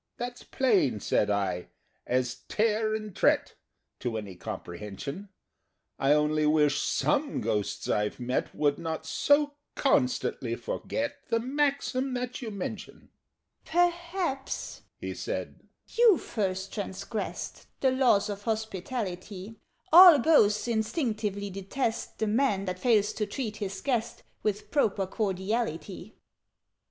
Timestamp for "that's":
0.17-0.41